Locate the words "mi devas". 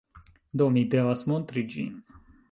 0.77-1.21